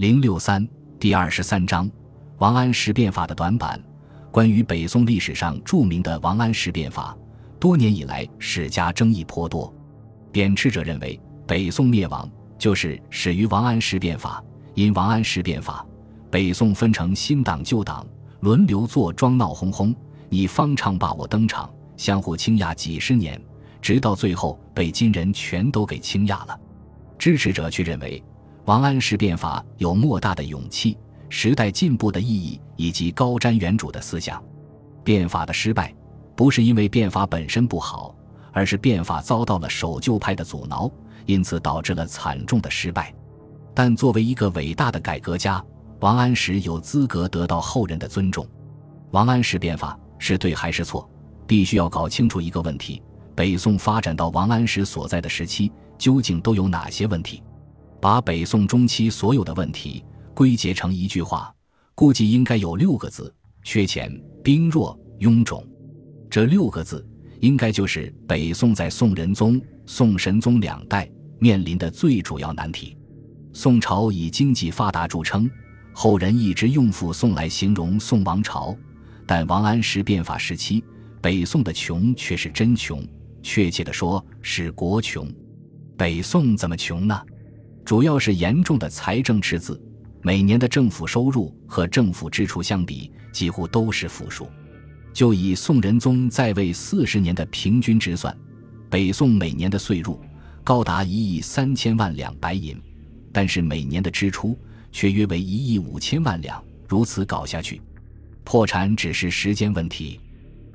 [0.00, 0.66] 零六三
[0.98, 1.86] 第二十三章
[2.38, 3.78] 王安石变法的短板。
[4.30, 7.14] 关于北宋历史上著名的王安石变法，
[7.58, 9.70] 多年以来史家争议颇多。
[10.32, 12.26] 贬斥者认为，北宋灭亡
[12.56, 14.42] 就是始于王安石变法。
[14.72, 15.84] 因王安石变法，
[16.30, 18.06] 北宋分成新党旧党，
[18.40, 19.94] 轮流坐庄闹哄哄，
[20.30, 23.38] 你方唱罢我登场，相互倾轧几十年，
[23.82, 26.58] 直到最后被金人全都给倾轧了。
[27.18, 28.24] 支持者却认为，
[28.66, 30.96] 王安石变法有莫大的勇气、
[31.28, 34.42] 时代进步的意义以及高瞻远瞩的思想。
[35.02, 35.94] 变法的失败，
[36.36, 38.14] 不是因为变法本身不好，
[38.52, 40.90] 而是变法遭到了守旧派的阻挠，
[41.26, 43.12] 因此导致了惨重的失败。
[43.74, 45.64] 但作为一个伟大的改革家，
[46.00, 48.46] 王安石有资格得到后人的尊重。
[49.10, 51.08] 王安石变法是对还是错？
[51.46, 53.02] 必须要搞清楚一个问题：
[53.34, 57.42] 北宋发展到王安石所在的时期，究竟都有哪些问题？
[58.00, 60.02] 把北宋中期所有的问题
[60.34, 61.54] 归结成一句话，
[61.94, 63.32] 估计应该有六个字：
[63.62, 64.10] 缺钱、
[64.42, 65.66] 兵弱、臃肿。
[66.30, 67.06] 这六个字，
[67.40, 72.96] 应该就是北宋在宋仁宗、宋神宗两代面临的最主要难题。
[73.52, 75.50] 宋朝以经济发达著称，
[75.92, 78.74] 后人一直用“富宋”来形容宋王朝。
[79.26, 80.82] 但王安石变法时期，
[81.20, 83.06] 北宋的穷却是真穷，
[83.42, 85.30] 确切的说是国穷。
[85.98, 87.20] 北宋怎么穷呢？
[87.90, 89.82] 主要是严重的财政赤字，
[90.22, 94.48] 每年的政府收入和政府支出相比，几乎都是负数。
[95.12, 98.32] 就以宋仁宗在位四十年的平均值算，
[98.88, 100.20] 北宋每年的税入
[100.62, 102.80] 高达一亿三千万两白银。
[103.32, 104.56] 但是每年的支出
[104.92, 107.82] 却约为一亿五千万两，如此搞下去，
[108.44, 110.20] 破产只是时间问题。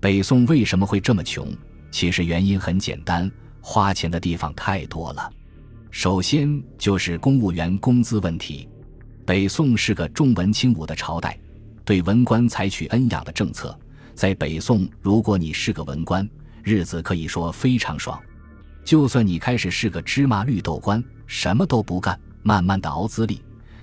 [0.00, 1.46] 北宋为什么会这么穷？
[1.90, 5.30] 其实原因很简单，花钱的地方太多了。
[5.92, 8.66] 首先就是公务员工资问题。
[9.26, 11.38] 北宋是个重文轻武的朝代，
[11.84, 13.78] 对文官采取恩养的政策。
[14.14, 16.26] 在北宋，如果你是个文官，
[16.62, 18.18] 日子可以说非常爽。
[18.82, 22.18] 就算你开始是个芝麻绿豆官，什么都不干。
[22.42, 23.40] 慢慢的熬资历，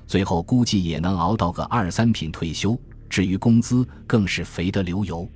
[0.08, 2.78] 最后估计也能熬到个二三品退休。
[3.08, 5.30] 至于工资，更是肥得流油。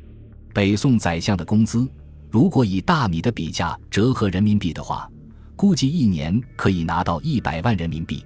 [0.52, 1.88] 北宋宰相的工资，
[2.32, 5.08] 如果以大米的比价折合人民币的话，
[5.56, 8.24] 估计一年可以拿到一百万人民币。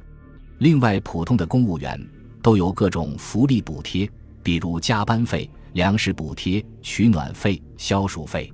[0.59, 1.99] 另外，普通的公务员
[2.41, 4.09] 都有各种福利补贴，
[4.41, 8.51] 比如加班费、粮食补贴、取暖费、消暑费。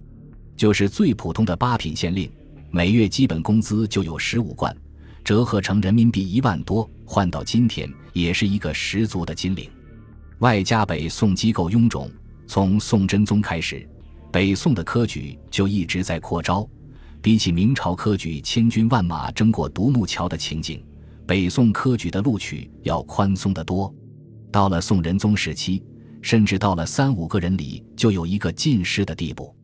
[0.58, 2.30] 就是最普通的八品县令，
[2.72, 4.76] 每月基本工资就有十五贯。
[5.24, 9.70] 折合成人民币一万多，换到今天也是一个十足的金领。
[10.40, 12.12] 外加北宋机构臃肿，
[12.46, 13.88] 从宋真宗开始，
[14.32, 16.68] 北宋的科举就一直在扩招。
[17.24, 20.86] 比起明朝科举千军万马争过独木桥的情景，
[21.26, 23.92] 北宋科举的录取要宽松得多。
[24.52, 25.82] 到了宋仁宗时期，
[26.22, 29.56] 甚至到了三五个人里就有一个进士的地步。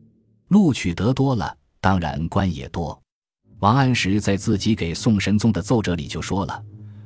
[0.48, 2.98] 录取得多了，当然官也多。
[3.58, 6.64] 王安石在自己给宋神宗的奏折里就说了，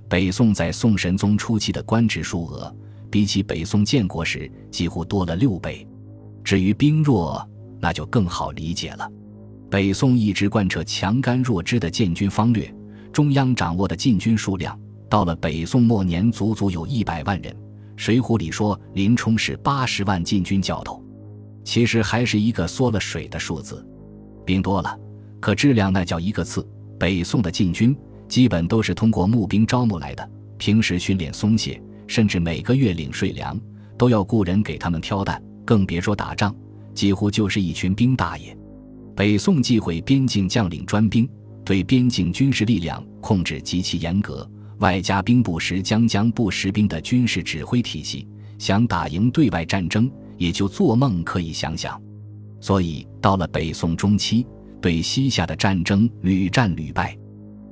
[0.08, 2.72] 北宋在宋神宗初期的官职数额，
[3.10, 5.84] 比起北宋建国时几乎多了六倍。
[6.44, 7.44] 至于兵弱，
[7.80, 9.10] 那就更好理解了。
[9.74, 12.72] 北宋一直贯彻强干弱支的建军方略，
[13.12, 14.78] 中央掌握的禁军数量，
[15.10, 17.52] 到了北宋末年足足有一百万人。
[17.96, 21.02] 《水浒》里说林冲是八十万禁军教头，
[21.64, 23.84] 其实还是一个缩了水的数字。
[24.44, 24.96] 兵多了。
[25.40, 26.64] 可质量那叫一个次。
[26.96, 27.96] 北宋的禁军
[28.28, 33.60] 基本都是通过募兵招募来的，平时训练松懈，甚至每个月领税粮
[33.98, 36.54] 都要雇人给他们挑担，更别说打仗，
[36.94, 38.56] 几乎就是一群兵大爷。
[39.16, 41.28] 北宋忌讳边境将领专兵，
[41.64, 44.48] 对边境军事力量控制极其严格，
[44.78, 48.26] 外加兵不识将将不识兵的军事指挥体系，
[48.58, 52.00] 想打赢对外战争也就做梦可以想想。
[52.60, 54.46] 所以到了北宋中期。
[54.80, 57.16] 对西夏的战争屡战屡败，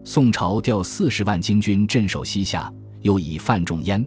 [0.03, 4.03] 宋朝调四十万精军镇守西夏，又以范仲淹、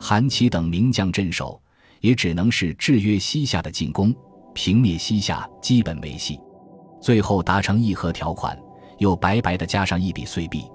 [0.00, 1.60] 韩琦等名将镇守，
[2.00, 4.10] 也只能是制约西夏的进攻，
[4.54, 6.40] 平灭西夏基本没戏。
[7.06, 8.58] 最后达成议和条款，
[8.98, 10.68] 又白白的加上一笔岁币。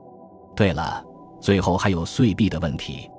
[0.56, 1.04] 对了，
[1.42, 3.12] 最后还有岁币的问题。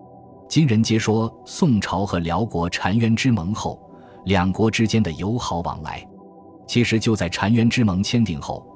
[0.49, 3.79] 今人皆说宋朝和辽国澶渊之盟后，
[4.25, 6.03] 两国之间的友好往来。
[6.67, 8.67] 其实就在澶渊之盟签订后，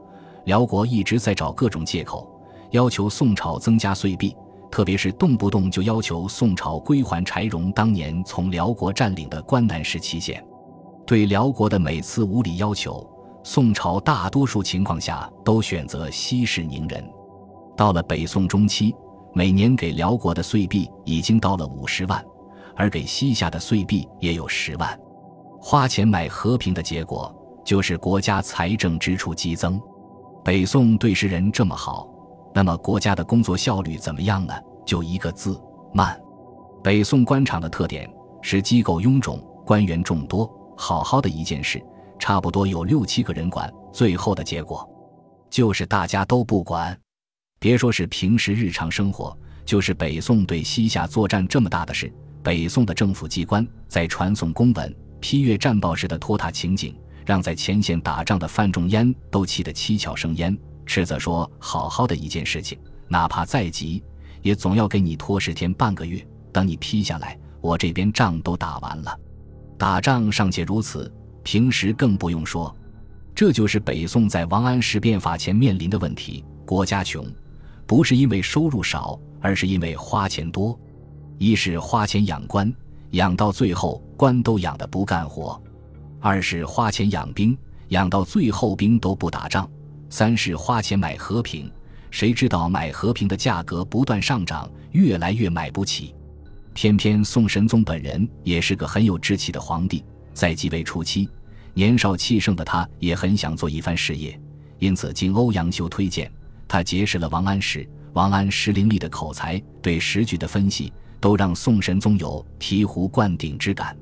[0.44, 2.31] 辽国一直在找各种借口，
[2.73, 4.37] 要求宋朝增加岁币，
[4.71, 10.47] 特别是动不动就要求宋朝归还柴荣当年从辽国占领的关南时期县。
[11.06, 13.03] 对辽国的每次无理要求，
[13.48, 17.08] 宋朝大多数情况下都选择息事宁人。
[17.76, 18.93] 到了北宋中期，
[19.32, 22.22] 每年给辽国的岁币已经到了五十万，
[22.75, 25.00] 而给西夏的岁币也有十万。
[25.60, 27.32] 花钱买和平的结果，
[27.64, 29.81] 就是国家财政支出激增。
[30.44, 32.08] 北宋对诗人这么好，
[32.52, 34.52] 那么国家的工作效率怎么样呢？
[34.84, 35.56] 就一个字：
[35.94, 36.20] 慢。
[36.82, 38.12] 北宋官场的特点
[38.43, 40.52] 是机构臃肿，官员众多。
[40.76, 41.81] 好好的一件事，
[42.19, 44.89] 差不多有六七个人管，最后的结果，
[45.51, 46.99] 就是大家都不管。
[47.59, 60.57] 别说是平时日常生活，就是北宋对西夏作战这么大的事，北宋的政府机关在传送公文、批阅战报时的拖沓情景，让在前线打仗的范仲淹都气得七窍生烟。
[60.85, 62.79] 斥责说：“好好的一件事情，
[63.09, 64.05] 哪怕再急，
[64.43, 69.19] 也总要给你拖十天半个月，等你批下来，我这边仗都打完了。
[69.77, 71.13] 打仗尚且如此，
[71.46, 72.75] 平时更不用说。
[73.32, 77.25] 这就是北宋在王安石变法前面临的问题：国家穷。”
[77.87, 80.76] 不是因为收入少，而是因为花钱多。
[81.38, 82.75] 一是花钱养官，
[83.12, 85.56] 养到最后官都养的不干活；
[86.19, 87.56] 二是花钱养兵，
[87.90, 89.64] 养到最后兵都不打仗；
[90.10, 91.70] 三是花钱买和平，
[92.10, 96.12] 谁知道买和平的价格不断上涨，越来越买不起。
[96.75, 100.04] 偏偏宋神宗本人也是个很有志气的皇帝，
[100.37, 101.27] 在继位初期，
[101.73, 104.38] 年少气盛的他也很想做一番事业，
[104.79, 106.31] 因此经欧阳修推荐。
[106.69, 113.97] 他结识了王安石，王安石伶俐的口才，对时局的分析，都让宋神宗有醍醐灌顶之感。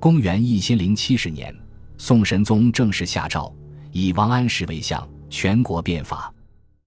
[0.00, 1.54] 公元一千零七十年，
[1.96, 3.54] 宋神宗正式下诏，
[3.92, 6.34] 以王安石为相，全国变法。